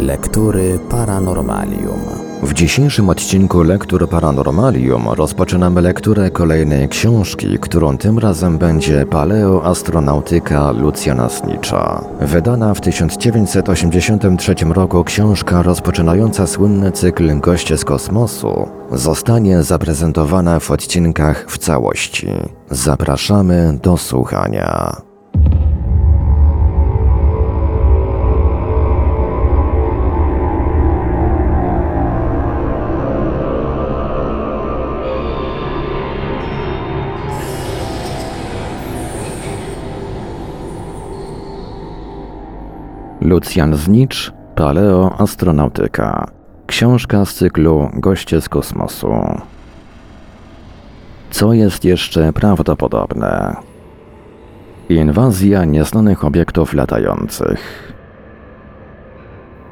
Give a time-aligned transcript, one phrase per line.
[0.00, 2.00] Lektury Paranormalium.
[2.42, 11.28] W dzisiejszym odcinku Lektur Paranormalium rozpoczynamy lekturę kolejnej książki, którą tym razem będzie Paleoastronautyka Lucjana
[11.28, 12.04] Snicza.
[12.20, 21.44] Wydana w 1983 roku książka rozpoczynająca słynny cykl Goście z kosmosu zostanie zaprezentowana w odcinkach
[21.48, 22.28] w całości.
[22.70, 24.96] Zapraszamy do słuchania.
[43.20, 46.26] Lucjan Znicz, Paleoastronautyka.
[46.66, 49.12] Książka z cyklu Goście z kosmosu.
[51.30, 53.56] Co jest jeszcze prawdopodobne?
[54.88, 57.92] Inwazja nieznanych obiektów latających.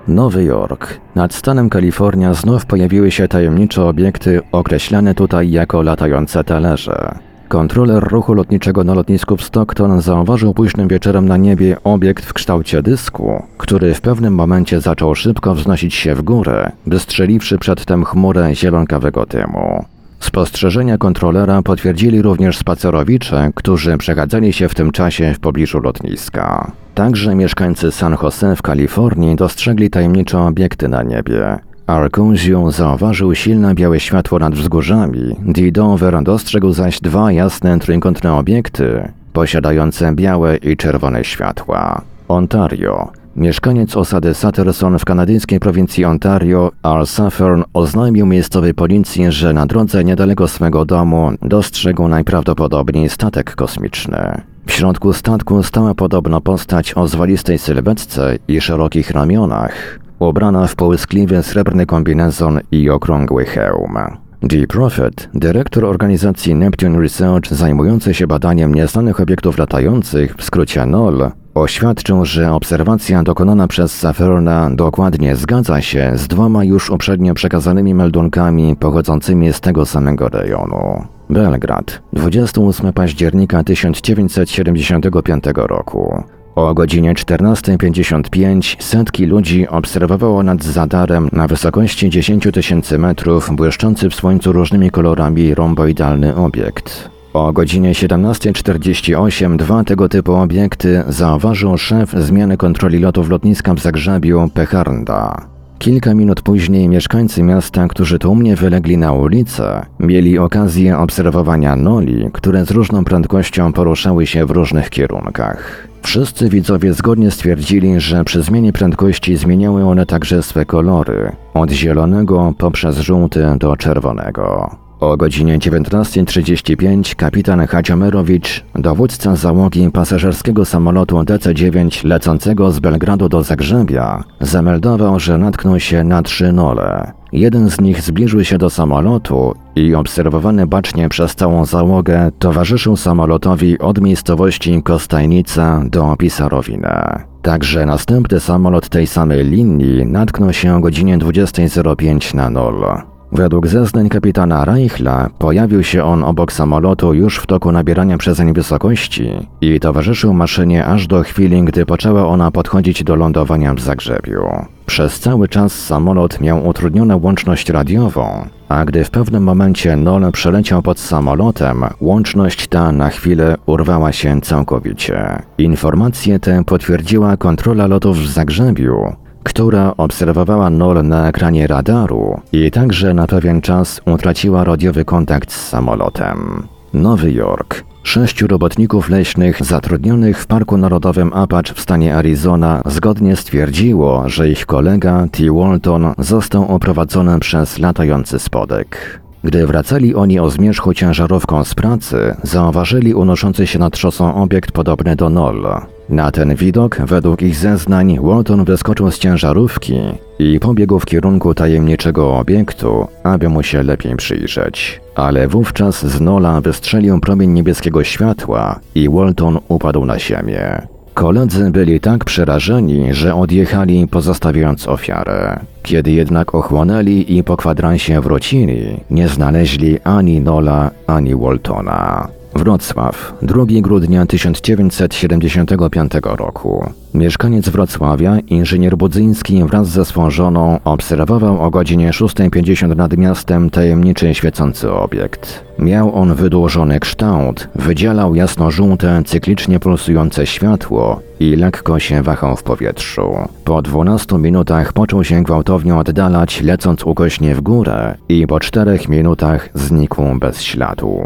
[0.08, 1.00] Nowy Jork.
[1.14, 7.27] Nad stanem Kalifornia znów pojawiły się tajemnicze obiekty określane tutaj jako latające talerze.
[7.48, 12.82] Kontroler ruchu lotniczego na lotnisku w Stockton zauważył późnym wieczorem na niebie obiekt w kształcie
[12.82, 19.26] dysku, który w pewnym momencie zaczął szybko wznosić się w górę, wystrzeliwszy przedtem chmurę zielonkawego
[19.26, 19.84] dymu.
[20.20, 26.72] Spostrzeżenia kontrolera potwierdzili również spacerowicze, którzy przechadzali się w tym czasie w pobliżu lotniska.
[26.94, 31.58] Także mieszkańcy San Jose w Kalifornii dostrzegli tajemnicze obiekty na niebie.
[31.88, 40.12] Arkunziu zauważył silne białe światło nad wzgórzami, Didover dostrzegł zaś dwa jasne trójkątne obiekty, posiadające
[40.14, 42.02] białe i czerwone światła.
[42.28, 43.12] Ontario.
[43.36, 50.04] Mieszkaniec osady Sutterson w kanadyjskiej prowincji Ontario, Al Suffern, oznajmił miejscowej policji, że na drodze
[50.04, 54.40] niedaleko swego domu dostrzegł najprawdopodobniej statek kosmiczny.
[54.66, 61.42] W środku statku stała podobno postać o zwalistej sylwetce i szerokich ramionach, ubrana w połyskliwy
[61.42, 63.98] srebrny kombinezon i okrągły hełm.
[64.42, 64.66] G.
[64.66, 72.24] Prophet, dyrektor organizacji Neptune Research zajmujący się badaniem nieznanych obiektów latających, w skrócie NOL, oświadczył,
[72.24, 79.52] że obserwacja dokonana przez Saferna dokładnie zgadza się z dwoma już uprzednio przekazanymi meldunkami pochodzącymi
[79.52, 81.04] z tego samego rejonu.
[81.30, 86.22] Belgrad, 28 października 1975 roku.
[86.58, 94.14] O godzinie 14.55 setki ludzi obserwowało nad zadarem na wysokości 10 tysięcy metrów błyszczący w
[94.14, 97.10] słońcu różnymi kolorami romboidalny obiekt.
[97.32, 104.50] O godzinie 17.48 dwa tego typu obiekty zauważył szef zmiany kontroli lotów lotniska w Zagrzebiu
[104.54, 105.57] Pecharnda.
[105.78, 112.64] Kilka minut później mieszkańcy miasta, którzy tłumnie wylegli na ulicę, mieli okazję obserwowania noli, które
[112.64, 115.88] z różną prędkością poruszały się w różnych kierunkach.
[116.02, 122.54] Wszyscy widzowie zgodnie stwierdzili, że przy zmianie prędkości zmieniały one także swe kolory, od zielonego
[122.58, 124.70] poprzez żółty do czerwonego.
[125.00, 134.24] O godzinie 19.35 kapitan Hadziomerowicz, dowódca załogi pasażerskiego samolotu DC-9 lecącego z Belgradu do Zagrzebia,
[134.40, 137.12] zameldował, że natknął się na trzy nole.
[137.32, 143.78] Jeden z nich zbliżył się do samolotu i obserwowany bacznie przez całą załogę towarzyszył samolotowi
[143.78, 147.24] od miejscowości Kostajnica do Pisarowina.
[147.42, 152.84] Także następny samolot tej samej linii natknął się o godzinie 20.05 na nol.
[153.32, 159.30] Według zeznań kapitana Reichla pojawił się on obok samolotu już w toku nabierania przezeń wysokości
[159.60, 164.42] i towarzyszył maszynie aż do chwili, gdy poczęła ona podchodzić do lądowania w Zagrzebiu.
[164.86, 170.82] Przez cały czas samolot miał utrudnioną łączność radiową, a gdy w pewnym momencie Nol przeleciał
[170.82, 175.42] pod samolotem, łączność ta na chwilę urwała się całkowicie.
[175.58, 179.12] Informację tę potwierdziła kontrola lotów w Zagrzebiu,
[179.42, 185.68] która obserwowała Nol na ekranie radaru i także na pewien czas utraciła radiowy kontakt z
[185.68, 186.68] samolotem.
[186.92, 187.84] Nowy Jork.
[188.02, 194.66] Sześciu robotników leśnych zatrudnionych w Parku Narodowym Apache w stanie Arizona zgodnie stwierdziło, że ich
[194.66, 195.42] kolega T.
[195.52, 199.20] Walton został oprowadzony przez latający spodek.
[199.44, 205.16] Gdy wracali oni o zmierzchu ciężarówką z pracy, zauważyli unoszący się nad szosą obiekt podobny
[205.16, 205.66] do Nol.
[206.08, 209.94] Na ten widok, według ich zeznań, Walton wyskoczył z ciężarówki
[210.38, 215.00] i pobiegł w kierunku tajemniczego obiektu, aby mu się lepiej przyjrzeć.
[215.14, 220.82] Ale wówczas z Nola wystrzelił promień niebieskiego światła i Walton upadł na ziemię.
[221.14, 225.60] Koledzy byli tak przerażeni, że odjechali pozostawiając ofiarę.
[225.82, 232.28] Kiedy jednak ochłonęli i po kwadransie wrócili, nie znaleźli ani Nola, ani Waltona.
[232.58, 236.92] Wrocław, 2 grudnia 1975 roku.
[237.14, 244.34] Mieszkaniec Wrocławia, inżynier Budzyński wraz ze swą żoną obserwował o godzinie 6.50 nad miastem tajemniczy
[244.34, 245.64] świecący obiekt.
[245.78, 253.34] Miał on wydłużony kształt, wydzielał jasno-żółte, cyklicznie pulsujące światło i lekko się wahał w powietrzu.
[253.64, 259.68] Po 12 minutach począł się gwałtownie oddalać, lecąc ukośnie w górę i po 4 minutach
[259.74, 261.22] znikł bez śladu.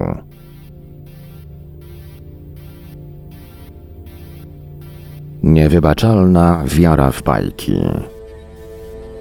[5.43, 7.81] Niewybaczalna wiara w bajki.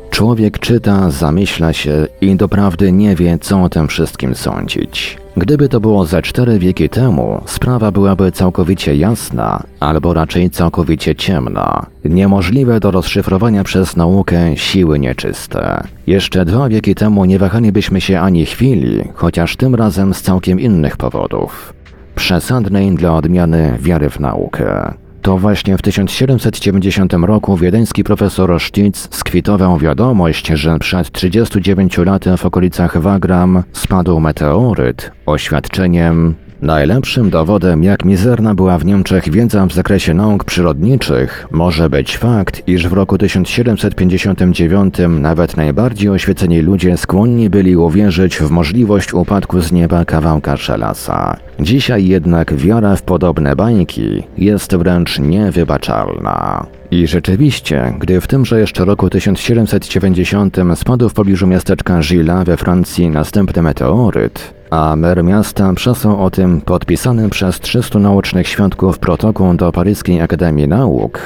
[0.09, 5.17] Człowiek czyta, zamyśla się i doprawdy nie wie, co o tym wszystkim sądzić.
[5.37, 11.85] Gdyby to było ze cztery wieki temu, sprawa byłaby całkowicie jasna, albo raczej całkowicie ciemna.
[12.05, 15.83] Niemożliwe do rozszyfrowania przez naukę siły nieczyste.
[16.07, 20.97] Jeszcze dwa wieki temu nie wahalibyśmy się ani chwili, chociaż tym razem z całkiem innych
[20.97, 21.73] powodów.
[22.15, 24.93] Przesadnej dla odmiany wiary w naukę.
[25.21, 32.45] To właśnie w 1790 roku wiedeński profesor Sztic skwitował wiadomość, że przed 39 laty w
[32.45, 35.11] okolicach Wagram spadł meteoryt.
[35.25, 42.17] Oświadczeniem Najlepszym dowodem, jak mizerna była w Niemczech wiedza w zakresie nauk przyrodniczych, może być
[42.17, 49.61] fakt, iż w roku 1759 nawet najbardziej oświeceni ludzie skłonni byli uwierzyć w możliwość upadku
[49.61, 51.37] z nieba kawałka szelasa.
[51.59, 56.65] Dzisiaj jednak wiara w podobne bańki jest wręcz niewybaczalna.
[56.91, 63.09] I rzeczywiście, gdy w tymże jeszcze roku 1790 spadł w pobliżu miasteczka Gila we Francji
[63.09, 69.71] następny meteoryt, a mer miasta przesłał o tym podpisany przez 300 naocznych świadków protokół do
[69.71, 71.19] Paryskiej Akademii Nauk,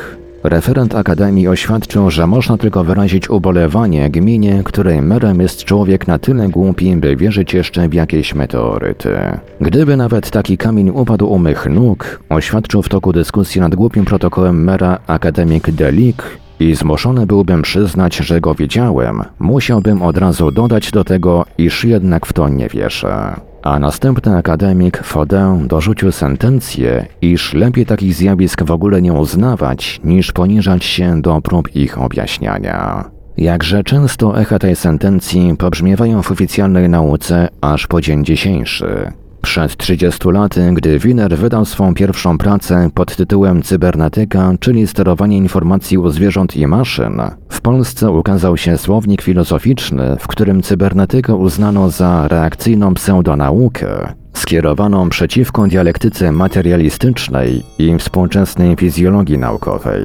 [0.44, 6.50] Referent Akademii oświadczył, że można tylko wyrazić ubolewanie gminie, której merem jest człowiek na tyle
[6.50, 9.16] głupi, by wierzyć jeszcze w jakieś meteoryty.
[9.62, 14.64] Gdyby nawet taki kamień upadł u mych nóg, oświadczył w toku dyskusji nad głupim protokołem
[14.64, 16.24] mera akademik Delik,
[16.60, 22.26] i zmuszony byłbym przyznać, że go widziałem, musiałbym od razu dodać do tego, iż jednak
[22.26, 23.36] w to nie wierzę.
[23.64, 30.32] A następny akademik Fodin dorzucił sentencję, iż lepiej takich zjawisk w ogóle nie uznawać, niż
[30.32, 33.06] poniżać się do prób ich objaśniania.
[33.38, 39.12] Jakże często echa tej sentencji pobrzmiewają w oficjalnej nauce aż po dzień dzisiejszy.
[39.46, 45.98] Przed 30 laty, gdy Wiener wydał swą pierwszą pracę pod tytułem Cybernetyka, czyli sterowanie informacji
[45.98, 52.28] u zwierząt i maszyn, w Polsce ukazał się słownik filozoficzny, w którym cybernetykę uznano za
[52.28, 60.04] reakcyjną pseudonaukę, skierowaną przeciwko dialektyce materialistycznej i współczesnej fizjologii naukowej.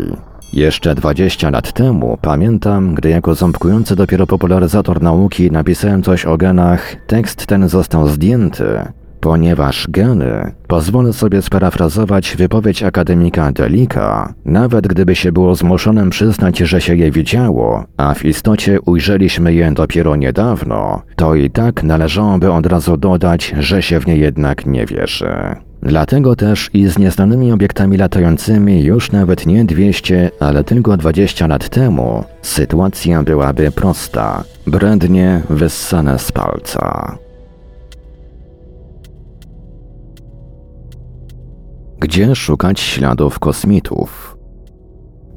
[0.52, 6.96] Jeszcze 20 lat temu pamiętam, gdy jako ząbkujący dopiero popularyzator nauki napisałem coś o genach,
[7.06, 8.64] tekst ten został zdjęty,
[9.20, 16.80] Ponieważ geny, pozwolę sobie sparafrazować wypowiedź akademika Delika, nawet gdyby się było zmuszonym przyznać, że
[16.80, 22.66] się je widziało, a w istocie ujrzeliśmy je dopiero niedawno, to i tak należałoby od
[22.66, 25.34] razu dodać, że się w nie jednak nie wierzy.
[25.82, 31.68] Dlatego też i z nieznanymi obiektami latającymi już nawet nie 200, ale tylko 20 lat
[31.68, 37.18] temu sytuacja byłaby prosta, brednie wyssane z palca.
[42.00, 44.36] Gdzie szukać śladów kosmitów?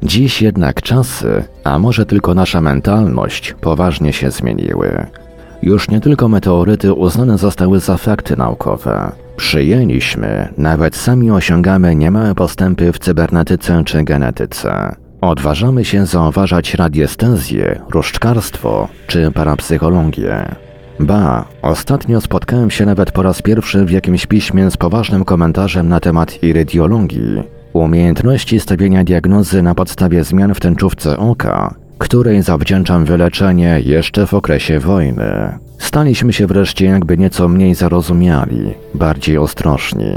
[0.04, 5.05] Dziś jednak czasy, a może tylko nasza mentalność, poważnie się zmieniły.
[5.62, 9.12] Już nie tylko meteoryty uznane zostały za fakty naukowe.
[9.36, 14.96] Przyjęliśmy, nawet sami osiągamy niemałe postępy w cybernetyce czy genetyce.
[15.22, 20.55] Odważamy się zauważać radiestezję, różdżkarstwo czy parapsychologię.
[21.00, 26.00] Ba, ostatnio spotkałem się nawet po raz pierwszy w jakimś piśmie z poważnym komentarzem na
[26.00, 34.28] temat irydiologii, umiejętności stawienia diagnozy na podstawie zmian w tęczówce oka, której zawdzięczam wyleczenie jeszcze
[34.28, 35.60] w okresie wojny.
[35.78, 40.14] Staliśmy się wreszcie jakby nieco mniej zarozumiali, bardziej ostrożni,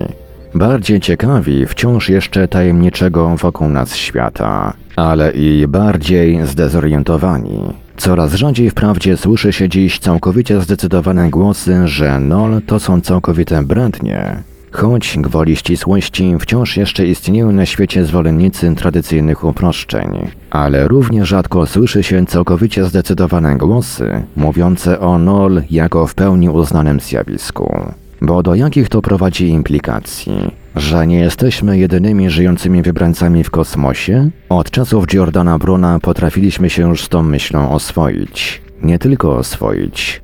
[0.55, 7.86] bardziej ciekawi wciąż jeszcze tajemniczego wokół nas świata, ale i bardziej zdezorientowani.
[7.97, 14.43] Coraz rzadziej wprawdzie słyszy się dziś całkowicie zdecydowane głosy, że NOL to są całkowite brednie,
[14.73, 22.03] choć gwoli ścisłości wciąż jeszcze istnieją na świecie zwolennicy tradycyjnych uproszczeń, ale równie rzadko słyszy
[22.03, 27.81] się całkowicie zdecydowane głosy mówiące o NOL jako w pełni uznanym zjawisku.
[28.21, 30.66] Bo do jakich to prowadzi implikacji?
[30.77, 34.31] Że nie jesteśmy jedynymi żyjącymi wybrańcami w kosmosie?
[34.49, 38.63] Od czasów Giordana Bruna potrafiliśmy się już z tą myślą oswoić.
[38.83, 40.23] Nie tylko oswoić.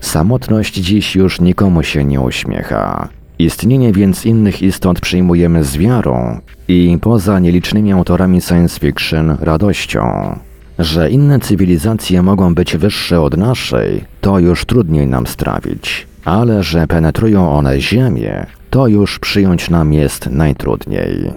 [0.00, 3.08] Samotność dziś już nikomu się nie uśmiecha.
[3.38, 10.38] Istnienie więc innych istot przyjmujemy z wiarą i poza nielicznymi autorami science fiction radością.
[10.78, 16.86] Że inne cywilizacje mogą być wyższe od naszej, to już trudniej nam strawić, ale że
[16.86, 21.32] penetrują one Ziemię, to już przyjąć nam jest najtrudniej.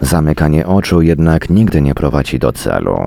[0.00, 2.98] Zamykanie oczu jednak nigdy nie prowadzi do celu.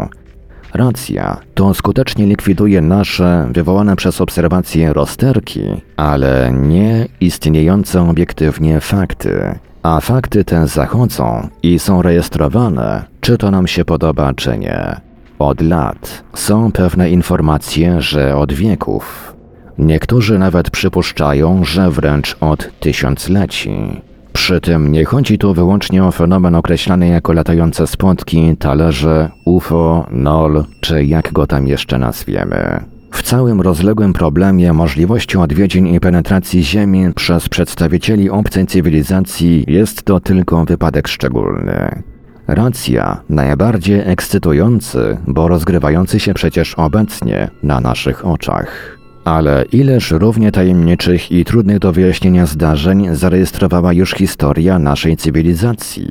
[0.74, 5.62] Racja, to skutecznie likwiduje nasze wywołane przez obserwacje rozterki,
[5.98, 9.60] ale nie istniejące obiektywnie fakty.
[9.84, 14.96] A fakty te zachodzą i są rejestrowane, czy to nam się podoba, czy nie.
[15.40, 19.34] Od lat są pewne informacje, że od wieków.
[19.82, 24.02] Niektórzy nawet przypuszczają, że wręcz od tysiącleci.
[24.34, 30.64] Przy tym nie chodzi tu wyłącznie o fenomen określany jako latające spotki, talerze, UFO, NOL,
[30.82, 32.84] czy jak go tam jeszcze nazwiemy.
[33.12, 40.20] W całym rozległym problemie możliwości odwiedzin i penetracji Ziemi przez przedstawicieli obcej cywilizacji jest to
[40.20, 42.04] tylko wypadek szczególny.
[42.48, 49.01] Racja, najbardziej ekscytujący, bo rozgrywający się przecież obecnie na naszych oczach.
[49.26, 56.08] Ale ileż równie tajemniczych i trudnych do wyjaśnienia zdarzeń zarejestrowała już historia naszej cywilizacji?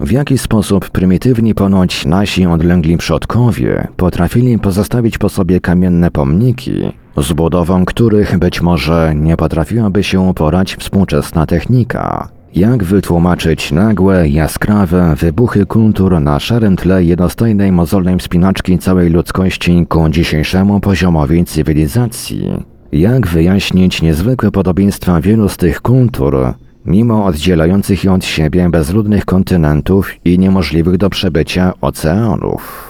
[0.00, 7.32] W jaki sposób prymitywni ponoć nasi odlęgli przodkowie potrafili pozostawić po sobie kamienne pomniki, z
[7.32, 12.37] budową których być może nie potrafiłaby się uporać współczesna technika?
[12.54, 20.08] Jak wytłumaczyć nagłe, jaskrawe wybuchy kultur na szarym tle jednostajnej mozolnej wspinaczki całej ludzkości ku
[20.08, 22.48] dzisiejszemu poziomowi cywilizacji?
[22.92, 26.54] Jak wyjaśnić niezwykłe podobieństwa wielu z tych kultur,
[26.86, 32.87] mimo oddzielających je od siebie bezludnych kontynentów i niemożliwych do przebycia oceanów?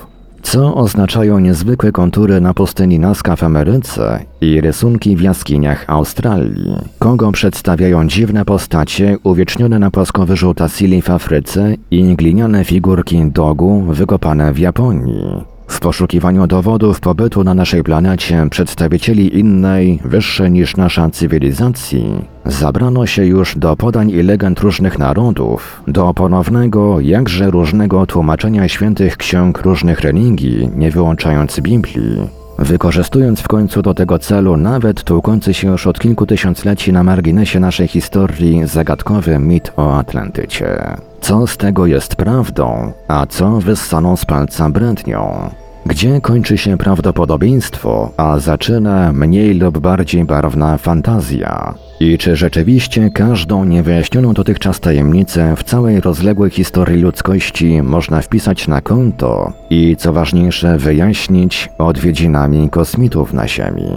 [0.51, 6.77] Co oznaczają niezwykłe kontury na pustyni Nazca w Ameryce i rysunki w jaskiniach Australii?
[6.99, 14.53] Kogo przedstawiają dziwne postacie uwiecznione na płaskowyżu Tassili w Afryce i gliniane figurki dogu wykopane
[14.53, 15.58] w Japonii?
[15.69, 23.27] W poszukiwaniu dowodów pobytu na naszej planecie przedstawicieli innej, wyższej niż nasza cywilizacji, zabrano się
[23.27, 30.01] już do podań i legend różnych narodów, do ponownego, jakże różnego tłumaczenia świętych ksiąg różnych
[30.01, 32.48] religii, nie wyłączając Biblii.
[32.59, 37.61] Wykorzystując w końcu do tego celu nawet tłukący się już od kilku tysiącleci na marginesie
[37.61, 40.97] naszej historii zagadkowy mit o Atlantycie.
[41.21, 45.51] Co z tego jest prawdą, a co wyssaną z palca brednią?
[45.87, 51.75] Gdzie kończy się prawdopodobieństwo, a zaczyna mniej lub bardziej barwna fantazja?
[52.01, 58.81] I czy rzeczywiście każdą niewyjaśnioną dotychczas tajemnicę w całej rozległej historii ludzkości można wpisać na
[58.81, 63.93] konto i, co ważniejsze, wyjaśnić odwiedzinami kosmitów na Ziemi?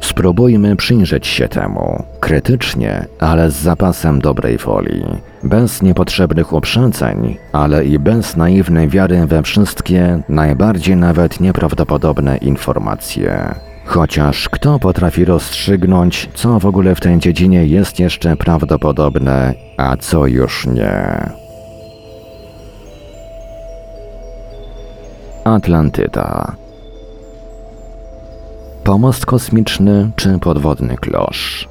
[0.00, 5.04] Spróbujmy przyjrzeć się temu, krytycznie, ale z zapasem dobrej woli,
[5.42, 13.54] bez niepotrzebnych uprzedzeń, ale i bez naiwnej wiary we wszystkie, najbardziej nawet nieprawdopodobne informacje.
[13.84, 20.26] Chociaż kto potrafi rozstrzygnąć, co w ogóle w tej dziedzinie jest jeszcze prawdopodobne, a co
[20.26, 21.30] już nie?
[25.44, 26.56] Atlantyda
[28.84, 31.68] Pomost kosmiczny czy podwodny klosz?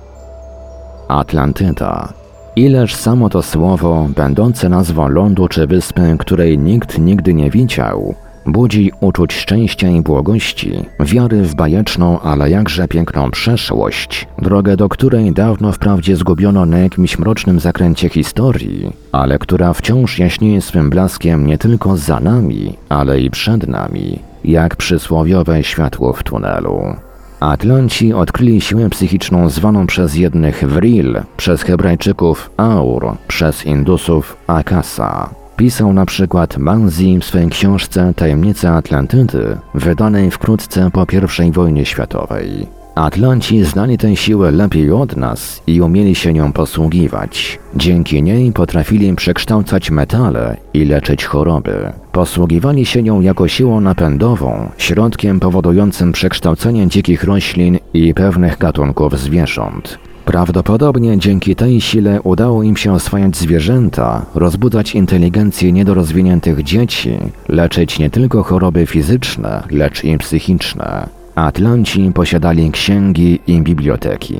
[1.07, 2.13] Atlantyda.
[2.55, 8.91] Ileż samo to słowo, będące nazwą lądu czy wyspy, której nikt nigdy nie widział, budzi
[8.99, 15.71] uczuć szczęścia i błogości, wiary w bajeczną, ale jakże piękną przeszłość, drogę do której dawno
[15.71, 21.97] wprawdzie zgubiono na jakimś mrocznym zakręcie historii, ale która wciąż jaśnieje swym blaskiem nie tylko
[21.97, 26.95] za nami, ale i przed nami, jak przysłowiowe światło w tunelu.
[27.39, 35.40] Atlanci odkryli siłę psychiczną zwaną przez jednych Vril, przez Hebrajczyków Aur, przez Indusów Akasa.
[35.61, 41.05] Pisał na przykład Manzi w swojej książce Tajemnice Atlantydy, wydanej wkrótce po
[41.47, 42.67] I wojnie światowej.
[42.95, 47.59] Atlanci znali tę siłę lepiej od nas i umieli się nią posługiwać.
[47.75, 51.93] Dzięki niej potrafili przekształcać metale i leczyć choroby.
[52.11, 59.99] Posługiwali się nią jako siłą napędową, środkiem powodującym przekształcenie dzikich roślin i pewnych gatunków zwierząt.
[60.31, 68.09] Prawdopodobnie dzięki tej sile udało im się oswajać zwierzęta, rozbudzać inteligencję niedorozwiniętych dzieci, leczyć nie
[68.09, 71.09] tylko choroby fizyczne, lecz i psychiczne.
[71.35, 74.37] Atlanci posiadali księgi i biblioteki.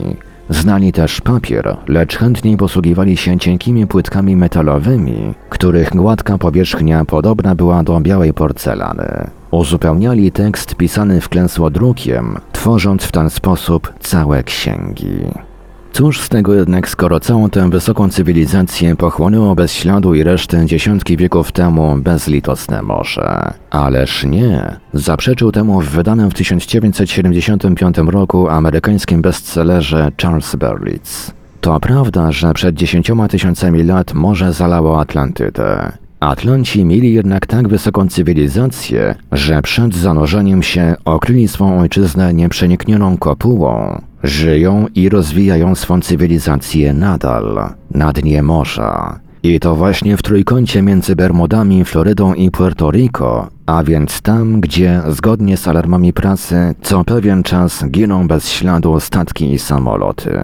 [0.50, 7.84] Znali też papier, lecz chętniej posługiwali się cienkimi płytkami metalowymi, których gładka powierzchnia podobna była
[7.84, 9.30] do białej porcelany.
[9.52, 15.51] Uzupełniali tekst pisany wklęsło drukiem, tworząc w ten sposób całe księgi.
[15.94, 21.18] Cóż z tego jednak, skoro całą tę wysoką cywilizację pochłonęło bez śladu i reszty dziesiątki
[21.18, 23.54] wieków temu bezlitosne morze?
[23.70, 24.76] Ależ nie.
[24.94, 31.32] Zaprzeczył temu w wydanym w 1975 roku amerykańskim bestsellerze Charles Berlitz.
[31.62, 35.92] To prawda, że przed dziesięcioma tysiącami lat morze zalało Atlantydę.
[36.22, 44.02] Atlanci mieli jednak tak wysoką cywilizację, że przed zanurzeniem się okryli swą ojczyznę nieprzeniknioną kopułą.
[44.24, 49.20] Żyją i rozwijają swą cywilizację nadal, na dnie morza.
[49.44, 55.02] I to właśnie w trójkącie między Bermudami, Florydą i Puerto Rico, a więc tam, gdzie,
[55.10, 60.40] zgodnie z alarmami prasy, co pewien czas giną bez śladu statki i samoloty.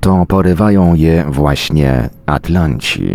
[0.00, 3.12] To porywają je właśnie Atlanci.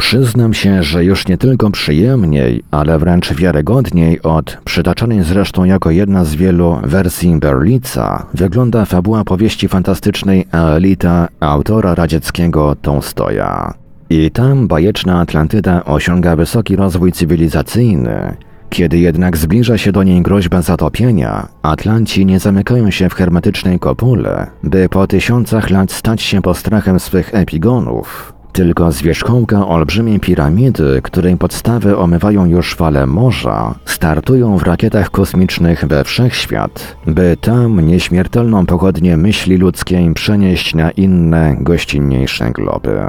[0.00, 6.24] Przyznam się, że już nie tylko przyjemniej, ale wręcz wiarygodniej od przytaczanej zresztą jako jedna
[6.24, 13.74] z wielu wersji Berlica wygląda fabuła powieści fantastycznej Aelita autora radzieckiego Tolstoja.
[14.10, 18.36] I tam bajeczna Atlantyda osiąga wysoki rozwój cywilizacyjny.
[18.70, 24.46] Kiedy jednak zbliża się do niej groźba zatopienia, Atlanci nie zamykają się w hermetycznej kopule,
[24.62, 31.36] by po tysiącach lat stać się postrachem swych epigonów, tylko z wierzchołka olbrzymiej piramidy, której
[31.36, 39.16] podstawy omywają już fale morza, startują w rakietach kosmicznych we wszechświat, by tam nieśmiertelną pochodnię
[39.16, 43.00] myśli ludzkiej przenieść na inne, gościnniejsze globy.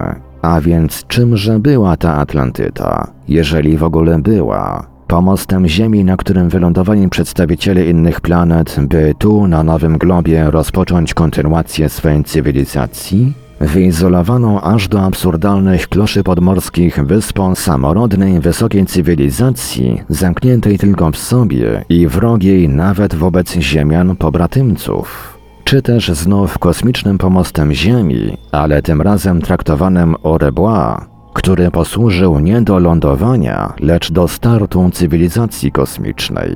[0.42, 4.92] A więc czymże była ta Atlantyda, jeżeli w ogóle była?
[5.08, 11.90] Pomostem Ziemi, na którym wylądowali przedstawiciele innych planet, by tu, na nowym globie, rozpocząć kontynuację
[11.90, 13.34] swej cywilizacji?
[13.62, 22.08] Wyizolowaną aż do absurdalnych kloszy podmorskich wyspą samorodnej wysokiej cywilizacji, zamkniętej tylko w sobie i
[22.08, 25.38] wrogiej nawet wobec ziemian pobratymców.
[25.64, 31.02] Czy też znów kosmicznym pomostem Ziemi, ale tym razem traktowanym au revoir,
[31.34, 36.52] który posłużył nie do lądowania, lecz do startu cywilizacji kosmicznej.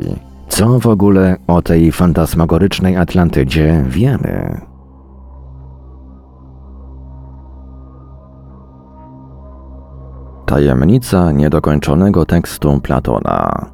[0.50, 4.62] Co w ogóle o tej fantasmagorycznej Atlantydzie wiemy?
[10.45, 13.65] Tajemnica niedokończonego tekstu Platona.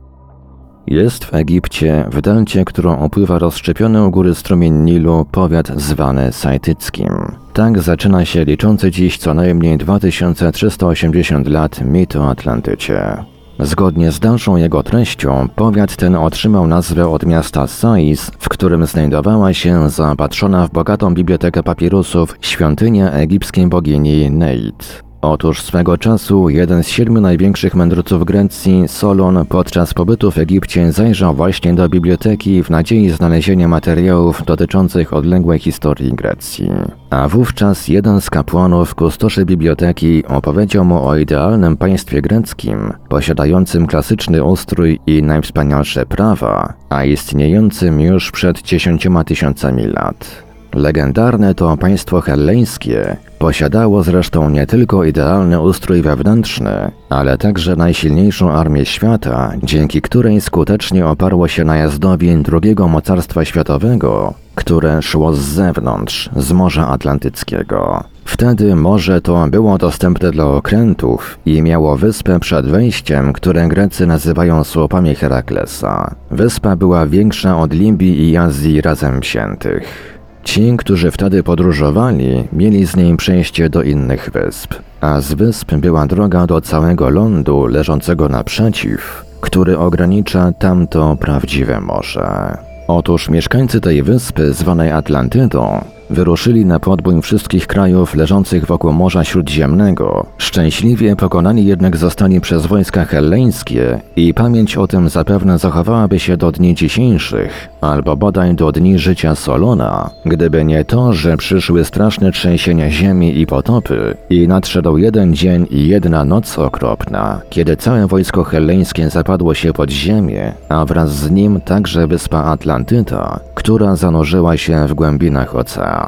[0.88, 7.32] Jest w Egipcie, w delcie, którą opływa rozszczepiony u góry strumień Nilu, powiat zwany Sajtyckim.
[7.54, 13.24] Tak zaczyna się liczący dziś co najmniej 2380 lat mit o Atlantycie.
[13.60, 19.54] Zgodnie z dalszą jego treścią, powiat ten otrzymał nazwę od miasta Sais, w którym znajdowała
[19.54, 25.11] się zaopatrzona w bogatą bibliotekę papirusów świątynia egipskiej bogini Neit.
[25.22, 31.36] Otóż swego czasu jeden z siedmiu największych mędrców Grecji, Solon, podczas pobytu w Egipcie zajrzał
[31.36, 36.70] właśnie do biblioteki w nadziei znalezienia materiałów dotyczących odległej historii Grecji.
[37.10, 44.44] A wówczas jeden z kapłanów, kustoszy biblioteki, opowiedział mu o idealnym państwie greckim, posiadającym klasyczny
[44.44, 50.51] ustrój i najwspanialsze prawa, a istniejącym już przed dziesięcioma tysiącami lat.
[50.74, 58.86] Legendarne to państwo helleńskie posiadało zresztą nie tylko idealny ustrój wewnętrzny, ale także najsilniejszą armię
[58.86, 66.52] świata, dzięki której skutecznie oparło się najazdowi drugiego mocarstwa światowego, które szło z zewnątrz, z
[66.52, 68.04] Morza Atlantyckiego.
[68.26, 74.64] Wtedy morze to było dostępne dla okrętów i miało wyspę przed wejściem, które Grecy nazywają
[74.64, 76.16] słupami Heraklesa.
[76.32, 80.11] Wyspa była większa od Libii i Azji razem wziętych.
[80.44, 86.08] Ci, którzy wtedy podróżowali, mieli z niej przejście do innych wysp, a z wysp była
[86.08, 92.58] droga do całego lądu leżącego naprzeciw, który ogranicza tamto prawdziwe morze.
[92.88, 100.26] Otóż mieszkańcy tej wyspy, zwanej Atlantydą, wyruszyli na podbój wszystkich krajów leżących wokół Morza Śródziemnego.
[100.38, 106.52] Szczęśliwie pokonani jednak zostali przez wojska helleńskie i pamięć o tym zapewne zachowałaby się do
[106.52, 112.92] dni dzisiejszych, albo bodaj do dni życia Solona, gdyby nie to, że przyszły straszne trzęsienia
[112.92, 119.10] ziemi i potopy i nadszedł jeden dzień i jedna noc okropna, kiedy całe wojsko helleńskie
[119.10, 124.94] zapadło się pod ziemię, a wraz z nim także wyspa Atlantyda, która zanurzyła się w
[124.94, 126.01] głębinach oceanu.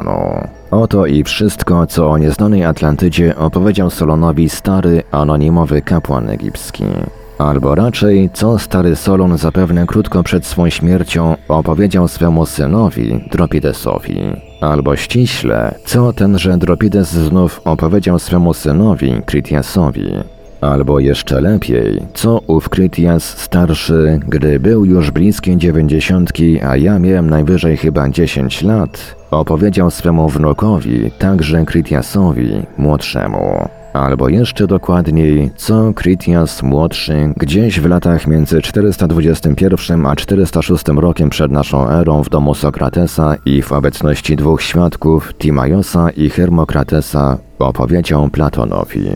[0.72, 6.84] Oto i wszystko, co o nieznanej Atlantydzie opowiedział Solonowi stary, anonimowy kapłan egipski.
[7.38, 14.20] Albo raczej, co stary Solon zapewne krótko przed swą śmiercią opowiedział swemu synowi, Dropidesowi.
[14.62, 20.14] Albo ściśle, co tenże Dropides znów opowiedział swemu synowi, Critiasowi.
[20.64, 27.30] Albo jeszcze lepiej, co ów Krytias starszy, gdy był już bliskie dziewięćdziesiątki, a ja miałem
[27.30, 33.68] najwyżej chyba 10 lat, opowiedział swemu wnukowi, także Krytiasowi, młodszemu.
[33.94, 41.52] Albo jeszcze dokładniej, co Krytias młodszy gdzieś w latach między 421 a 406 rokiem przed
[41.52, 49.10] naszą erą w domu Sokratesa i w obecności dwóch świadków, Timajosa i Hermokratesa, opowiedział Platonowi.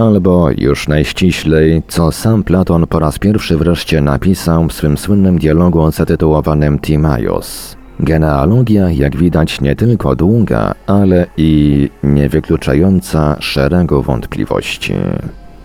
[0.00, 5.90] Albo już najściślej, co sam Platon po raz pierwszy wreszcie napisał w swym słynnym dialogu
[5.90, 7.76] zatytułowanym Timaios.
[8.00, 14.94] Genealogia, jak widać, nie tylko długa, ale i niewykluczająca szeregu wątpliwości.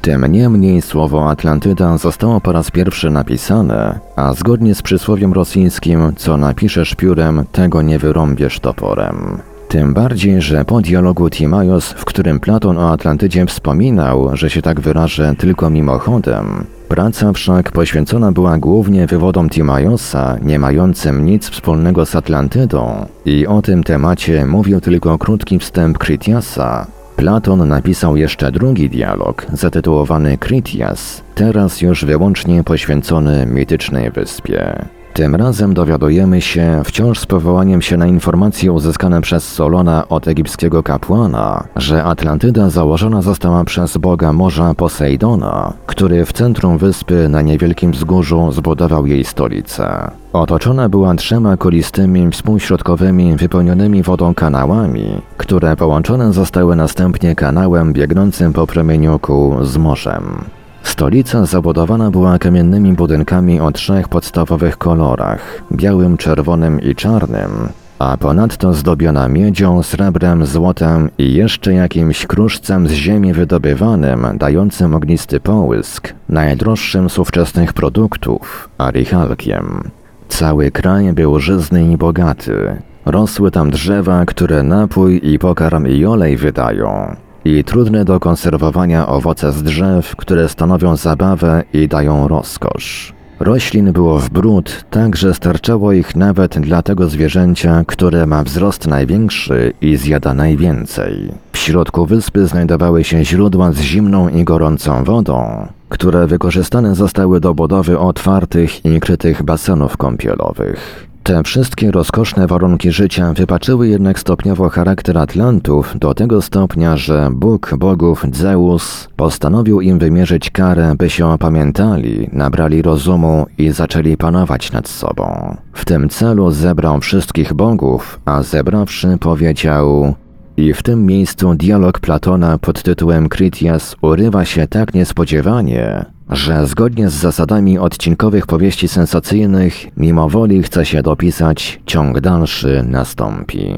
[0.02, 6.38] Tym niemniej słowo Atlantyda zostało po raz pierwszy napisane, a zgodnie z przysłowiem rosyjskim, co
[6.38, 9.51] napiszesz piórem, tego nie wyrąbiesz toporem.
[9.72, 14.80] Tym bardziej, że po dialogu Timaios, w którym Platon o Atlantydzie wspominał, że się tak
[14.80, 22.16] wyrażę tylko mimochodem, praca wszak poświęcona była głównie wywodom Timaiosa, nie mającym nic wspólnego z
[22.16, 29.46] Atlantydą i o tym temacie mówił tylko krótki wstęp Critiasa, Platon napisał jeszcze drugi dialog,
[29.54, 34.86] zatytułowany Critias, teraz już wyłącznie poświęcony mitycznej wyspie.
[35.14, 40.84] Tym razem dowiadujemy się, wciąż z powołaniem się na informacje uzyskane przez Solona od egipskiego
[40.84, 47.92] kapłana, że Atlantyda założona została przez boga morza Posejdona, który w centrum wyspy na niewielkim
[47.92, 50.12] wzgórzu zbudował jej stolicę.
[50.34, 58.68] Otoczona była trzema kolistymi, współśrodkowymi, wypełnionymi wodą kanałami, które połączone zostały następnie kanałem biegnącym po
[58.68, 60.44] promieniuku z morzem.
[60.84, 68.74] Stolica zabudowana była kamiennymi budynkami o trzech podstawowych kolorach białym, czerwonym i czarnym, a ponadto
[68.74, 77.10] zdobiona miedzią, srebrem, złotem i jeszcze jakimś kruszcem z ziemi wydobywanym, dającym ognisty połysk, najdroższym
[77.10, 79.92] z ówczesnych produktów arichalkiem.
[80.30, 82.82] Cały kraj był żyzny i bogaty.
[83.06, 87.16] Rosły tam drzewa, które napój i pokarm i olej wydają
[87.46, 93.14] i trudne do konserwowania owoce z drzew, które stanowią zabawę i dają rozkosz.
[93.40, 98.88] Roślin było w bród, tak że starczało ich nawet dla tego zwierzęcia, które ma wzrost
[98.88, 101.32] największy i zjada najwięcej.
[101.52, 107.54] W środku wyspy znajdowały się źródła z zimną i gorącą wodą, które wykorzystane zostały do
[107.54, 111.11] budowy otwartych i krytych basenów kąpielowych.
[111.24, 117.76] Te wszystkie rozkoszne warunki życia wypaczyły jednak stopniowo charakter Atlantów do tego stopnia, że Bóg
[117.78, 124.88] bogów Zeus postanowił im wymierzyć karę, by się opamiętali, nabrali rozumu i zaczęli panować nad
[124.88, 125.58] sobą.
[125.74, 130.16] W tym celu zebrał wszystkich bogów, a zebrawszy powiedział
[130.58, 137.10] i w tym miejscu dialog Platona pod tytułem Critias urywa się tak niespodziewanie, że zgodnie
[137.10, 143.74] z zasadami odcinkowych powieści sensacyjnych, mimo woli chce się dopisać, ciąg dalszy nastąpi.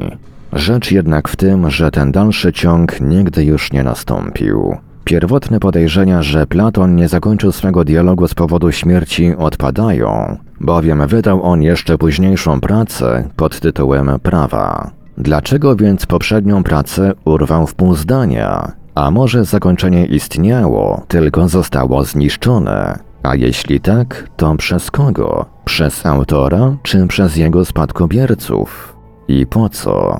[0.53, 4.77] Rzecz jednak w tym, że ten dalszy ciąg nigdy już nie nastąpił.
[5.03, 11.61] Pierwotne podejrzenia, że Platon nie zakończył swego dialogu z powodu śmierci odpadają, bowiem wydał on
[11.61, 14.91] jeszcze późniejszą pracę pod tytułem Prawa.
[15.17, 18.82] Dlaczego więc poprzednią pracę urwał w pół zdania?
[18.95, 22.99] A może zakończenie istniało, tylko zostało zniszczone?
[23.23, 25.45] A jeśli tak, to przez kogo?
[25.65, 28.95] Przez autora czy przez jego spadkobierców?
[29.27, 30.19] I po co?